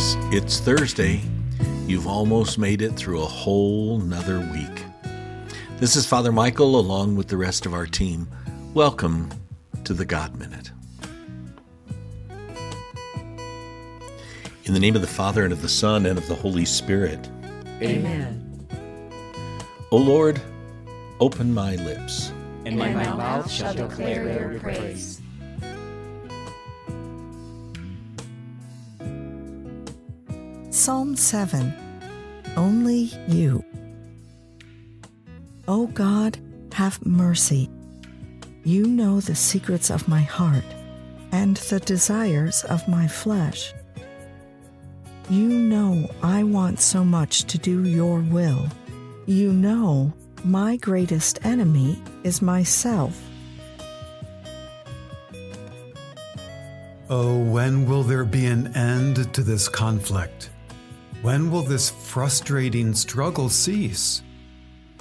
[0.00, 1.20] And sisters, it's Thursday.
[1.86, 4.84] You've almost made it through a whole nother week.
[5.78, 8.26] This is Father Michael along with the rest of our team.
[8.72, 9.30] Welcome
[9.84, 10.70] to the God Minute.
[14.64, 17.28] In the name of the Father, and of the Son, and of the Holy Spirit.
[17.82, 18.66] Amen.
[19.90, 20.40] O Lord,
[21.18, 22.32] open my lips,
[22.64, 25.19] and my, my mouth shall declare your praise.
[30.90, 31.72] Psalm 7
[32.56, 33.64] Only You.
[35.68, 36.36] O God,
[36.72, 37.70] have mercy.
[38.64, 40.64] You know the secrets of my heart
[41.30, 43.72] and the desires of my flesh.
[45.28, 48.66] You know I want so much to do your will.
[49.26, 50.12] You know
[50.42, 53.16] my greatest enemy is myself.
[57.08, 60.50] Oh, when will there be an end to this conflict?
[61.22, 64.22] When will this frustrating struggle cease?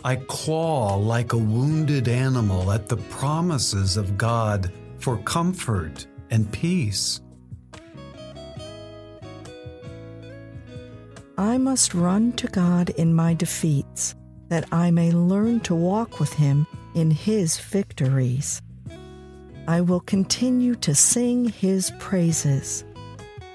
[0.03, 7.21] I claw like a wounded animal at the promises of God for comfort and peace.
[11.37, 14.13] I must run to God in my defeats,
[14.49, 18.61] that I may learn to walk with Him in His victories.
[19.69, 22.83] I will continue to sing His praises.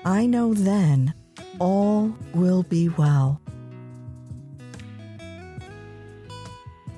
[0.07, 1.13] I know then
[1.59, 3.41] all will be well.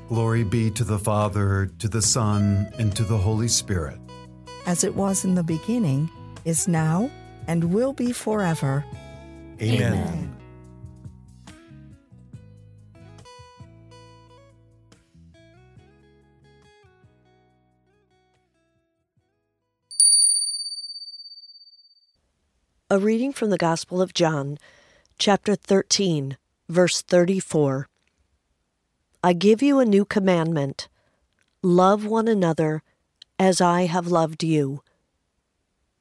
[0.08, 3.98] Glory be to the Father, to the Son, and to the Holy Spirit.
[4.64, 6.08] As it was in the beginning,
[6.45, 7.11] is now,
[7.48, 8.84] and will be forever.
[9.61, 9.92] Amen.
[9.92, 10.26] Amen.
[22.96, 24.57] A reading from the Gospel of John,
[25.18, 26.39] chapter 13,
[26.70, 27.90] verse 34.
[29.23, 30.89] I give you a new commandment
[31.61, 32.83] love one another
[33.39, 34.80] as I have loved you.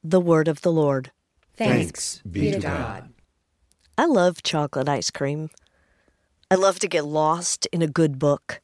[0.05, 1.11] The word of the Lord.
[1.57, 3.09] Thanks be to God.
[3.97, 5.49] I love chocolate ice cream.
[6.49, 8.61] I love to get lost in a good book.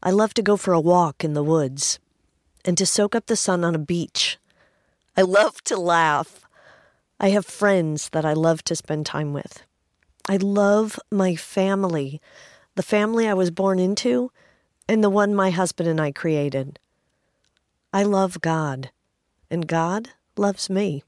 [0.00, 1.98] I love to go for a walk in the woods
[2.64, 4.38] and to soak up the sun on a beach.
[5.16, 6.38] I love to laugh.
[7.24, 9.62] I have friends that I love to spend time with.
[10.28, 12.20] I love my family,
[12.74, 14.32] the family I was born into,
[14.88, 16.80] and the one my husband and I created.
[17.92, 18.90] I love God,
[19.52, 21.04] and God loves me.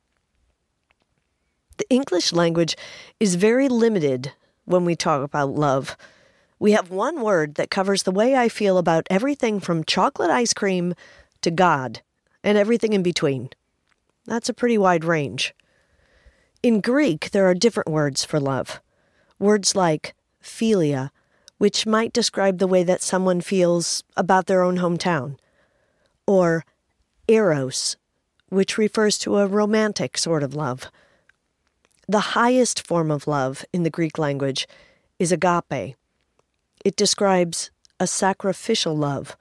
[1.79, 2.77] The English language
[3.19, 4.31] is very limited
[4.67, 5.97] when we talk about love.
[6.61, 10.55] We have one word that covers the way I feel about everything from chocolate ice
[10.55, 10.95] cream
[11.41, 12.03] to God
[12.45, 13.51] and everything in between.
[14.27, 15.53] That's a pretty wide range.
[16.65, 18.81] In Greek, there are different words for love.
[19.39, 21.11] Words like philia,
[21.59, 25.37] which might describe the way that someone feels about their own hometown,
[26.27, 26.65] or
[27.29, 27.99] eros,
[28.49, 30.91] which refers to a romantic sort of love.
[32.09, 34.67] The highest form of love in the Greek language
[35.19, 35.97] is agape.
[36.83, 37.71] It describes
[38.01, 39.37] a sacrificial love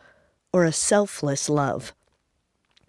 [0.52, 1.94] or a selfless love.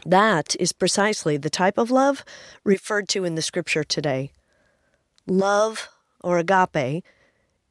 [0.05, 2.25] That is precisely the type of love
[2.63, 4.33] referred to in the scripture today.
[5.27, 5.89] Love,
[6.23, 7.03] or agape,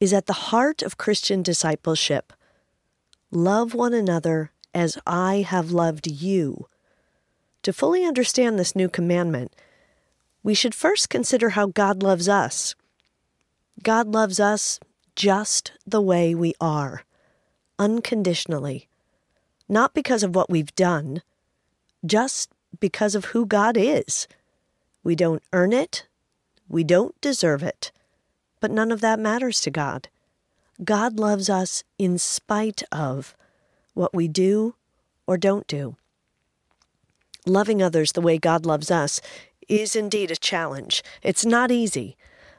[0.00, 2.32] is at the heart of Christian discipleship.
[3.30, 6.66] Love one another as I have loved you.
[7.62, 9.54] To fully understand this new commandment,
[10.42, 12.74] we should first consider how God loves us.
[13.82, 14.80] God loves us
[15.16, 17.04] just the way we are,
[17.78, 18.88] unconditionally,
[19.68, 21.22] not because of what we've done
[22.04, 24.26] just because of who God is.
[25.02, 26.06] We don't earn it,
[26.68, 27.92] we don't deserve it,
[28.60, 30.08] but none of that matters to God.
[30.82, 33.36] God loves us in spite of
[33.92, 34.74] what we do
[35.26, 35.96] or don't do.
[37.46, 39.20] Loving others the way God loves us
[39.68, 41.02] is indeed a challenge.
[41.22, 42.16] It's not easy,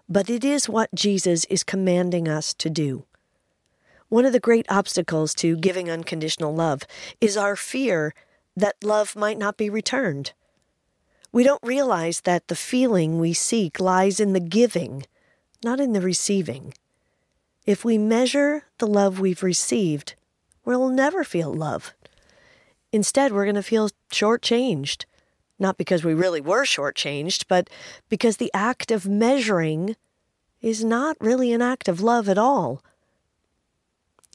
[0.07, 3.05] but it is what Jesus is commanding us to do.
[4.09, 6.83] One of the great obstacles to giving unconditional love
[7.19, 8.13] is our fear
[8.55, 10.33] that love might not be returned.
[11.31, 15.05] We don't realize that the feeling we seek lies in the giving,
[15.63, 16.73] not in the receiving.
[17.65, 20.15] If we measure the love we've received,
[20.63, 21.93] we'll never feel love.
[22.91, 25.05] Instead, we're going to feel shortchanged.
[25.57, 27.69] Not because we really were shortchanged, but
[28.07, 29.95] because the act of measuring
[30.61, 32.81] is not really an act of love at all.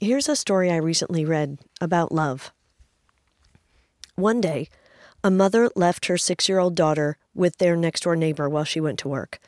[0.01, 2.53] Here's a story I recently read about love.
[4.17, 4.69] One day,
[5.23, 8.81] a mother left her six year old daughter with their next door neighbor while she
[8.81, 9.39] went to work.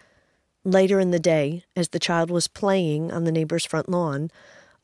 [0.64, 4.30] Later in the day, as the child was playing on the neighbor's front lawn,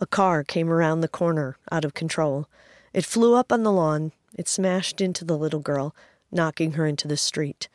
[0.01, 2.49] a car came around the corner out of control.
[2.93, 4.13] It flew up on the lawn.
[4.35, 5.95] It smashed into the little girl,
[6.33, 7.69] knocking her into the street.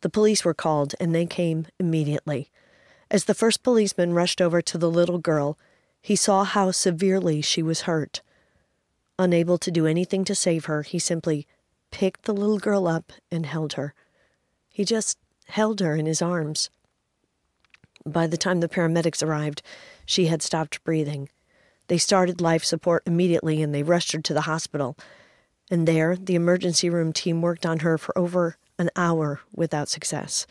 [0.00, 2.50] The police were called, and they came immediately.
[3.10, 5.58] As the first policeman rushed over to the little girl,
[6.00, 8.20] he saw how severely she was hurt.
[9.18, 11.46] Unable to do anything to save her, he simply
[11.90, 13.94] picked the little girl up and held her.
[14.68, 15.18] He just
[15.48, 16.70] held her in his arms.
[18.06, 19.62] By the time the paramedics arrived,
[20.06, 21.28] she had stopped breathing.
[21.88, 24.96] They started life support immediately and they rushed her to the hospital.
[25.70, 30.46] And there, the emergency room team worked on her for over an hour without success.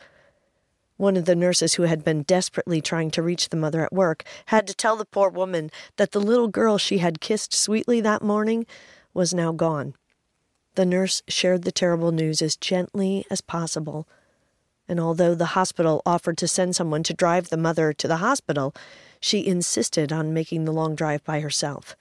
[0.98, 4.24] One of the nurses who had been desperately trying to reach the mother at work
[4.48, 8.24] had to tell the poor woman that the little girl she had kissed sweetly that
[8.24, 8.66] morning
[9.14, 9.94] was now gone.
[10.74, 14.08] The nurse shared the terrible news as gently as possible,
[14.88, 18.74] and although the hospital offered to send someone to drive the mother to the hospital,
[19.20, 21.96] she insisted on making the long drive by herself.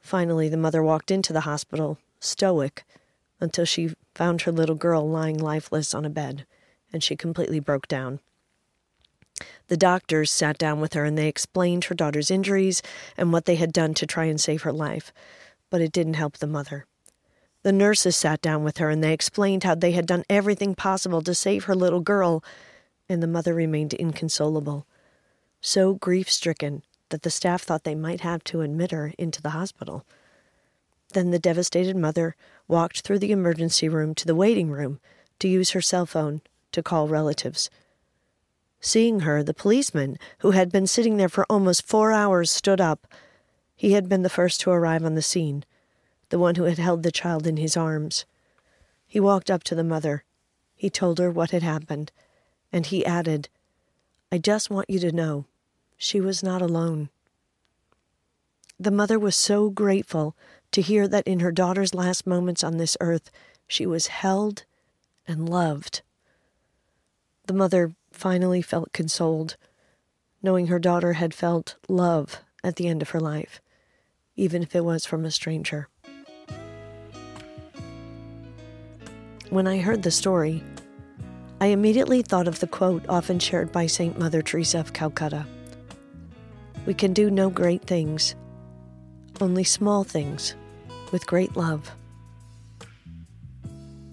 [0.00, 2.84] Finally, the mother walked into the hospital, stoic,
[3.40, 6.44] until she found her little girl lying lifeless on a bed
[6.94, 8.20] and she completely broke down.
[9.66, 12.82] The doctors sat down with her and they explained her daughter's injuries
[13.16, 15.12] and what they had done to try and save her life,
[15.70, 16.86] but it didn't help the mother.
[17.64, 21.20] The nurses sat down with her and they explained how they had done everything possible
[21.22, 22.44] to save her little girl,
[23.08, 24.86] and the mother remained inconsolable,
[25.60, 29.50] so grief stricken that the staff thought they might have to admit her into the
[29.50, 30.04] hospital.
[31.12, 32.36] Then the devastated mother
[32.68, 35.00] walked through the emergency room to the waiting room
[35.40, 36.40] to use her cell phone
[36.74, 37.70] to call relatives.
[38.80, 43.06] Seeing her, the policeman, who had been sitting there for almost four hours, stood up.
[43.74, 45.64] He had been the first to arrive on the scene,
[46.28, 48.26] the one who had held the child in his arms.
[49.06, 50.24] He walked up to the mother.
[50.76, 52.12] He told her what had happened,
[52.70, 53.48] and he added,
[54.30, 55.46] I just want you to know
[55.96, 57.08] she was not alone.
[58.78, 60.36] The mother was so grateful
[60.72, 63.30] to hear that in her daughter's last moments on this earth,
[63.66, 64.64] she was held
[65.26, 66.02] and loved.
[67.46, 69.56] The mother finally felt consoled,
[70.42, 73.60] knowing her daughter had felt love at the end of her life,
[74.34, 75.88] even if it was from a stranger.
[79.50, 80.64] When I heard the story,
[81.60, 84.18] I immediately thought of the quote often shared by St.
[84.18, 85.46] Mother Teresa of Calcutta
[86.86, 88.34] We can do no great things,
[89.40, 90.54] only small things
[91.12, 91.90] with great love.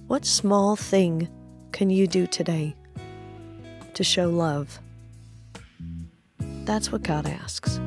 [0.08, 1.30] What small thing
[1.72, 2.76] can you do today
[3.94, 4.80] to show love.
[6.66, 7.80] That's what God asks.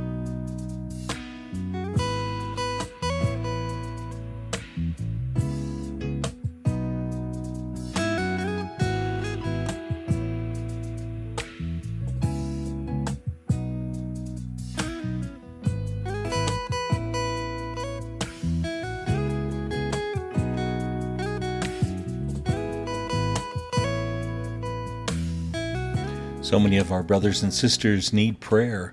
[26.45, 28.93] So many of our brothers and sisters need prayer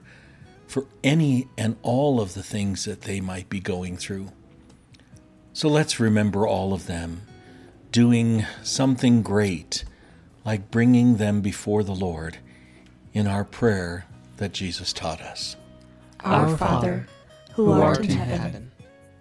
[0.67, 4.29] for any and all of the things that they might be going through.
[5.51, 7.23] So let's remember all of them,
[7.91, 9.83] doing something great,
[10.45, 12.37] like bringing them before the Lord
[13.13, 14.05] in our prayer
[14.37, 15.57] that Jesus taught us.
[16.21, 17.05] Our Father,
[17.51, 18.71] who art in heaven,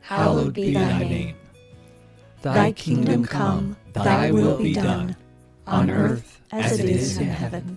[0.03, 1.37] hallowed be thy name.
[2.43, 5.17] Thy kingdom come, thy will be done,
[5.67, 7.77] on earth as it is in heaven.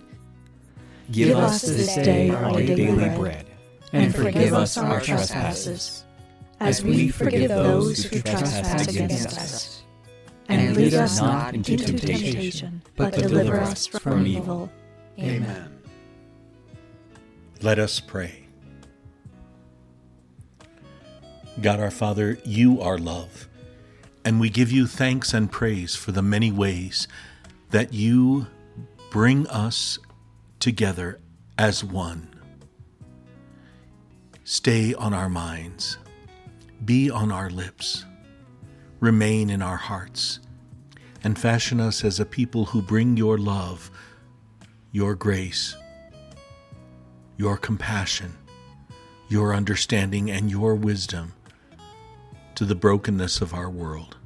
[1.10, 3.46] Give us this day our daily bread,
[3.92, 6.04] and forgive us our trespasses,
[6.60, 9.82] as we forgive those who trespass against us.
[10.48, 14.70] And lead us not into temptation, but deliver us from evil.
[15.18, 15.78] Amen.
[17.62, 18.44] Let us pray.
[21.60, 23.48] God our Father, you are love,
[24.24, 27.08] and we give you thanks and praise for the many ways
[27.70, 28.48] that you
[29.10, 29.98] bring us
[30.64, 31.20] together
[31.58, 32.26] as one.
[34.44, 35.98] Stay on our minds,
[36.86, 38.06] be on our lips,
[38.98, 40.40] remain in our hearts,
[41.22, 43.90] and fashion us as a people who bring your love,
[44.90, 45.76] your grace,
[47.36, 48.32] your compassion,
[49.28, 51.34] your understanding, and your wisdom
[52.54, 54.16] to the brokenness of our world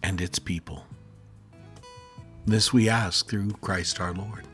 [0.00, 0.86] and its people.
[2.46, 4.46] This we ask through Christ our Lord.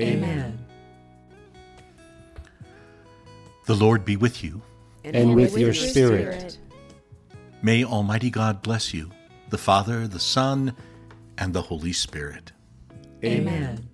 [0.00, 0.64] Amen.
[3.66, 4.62] The Lord be with you.
[5.04, 6.58] and with your spirit.
[7.62, 9.10] May Almighty God bless you,
[9.50, 10.74] the Father, the Son,
[11.36, 12.52] and the Holy Spirit.
[13.24, 13.88] Amen.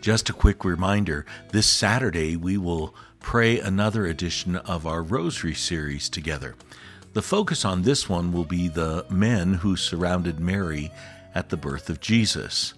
[0.00, 6.08] Just a quick reminder this Saturday we will pray another edition of our Rosary series
[6.08, 6.54] together.
[7.12, 10.92] The focus on this one will be the men who surrounded Mary
[11.34, 12.74] at the birth of Jesus.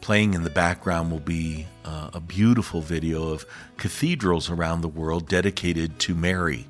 [0.00, 3.44] Playing in the background will be uh, a beautiful video of
[3.76, 6.66] cathedrals around the world dedicated to Mary.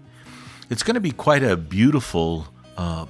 [0.70, 3.06] It's going to be quite a beautiful uh,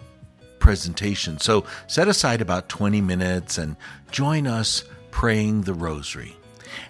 [0.58, 3.76] presentation, so set aside about 20 minutes and
[4.10, 6.36] join us praying the Rosary.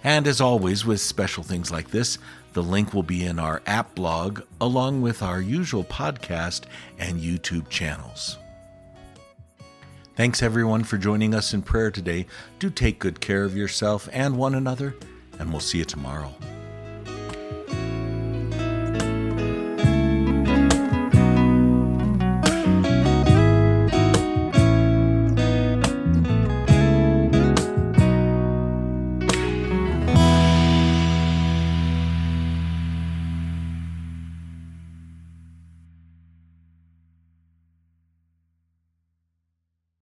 [0.03, 2.17] And as always, with special things like this,
[2.53, 6.63] the link will be in our app blog, along with our usual podcast
[6.97, 8.37] and YouTube channels.
[10.19, 12.25] Thanks everyone for joining us in prayer today.
[12.59, 14.97] Do take good care of yourself and one another,
[15.39, 16.35] and we'll see you tomorrow.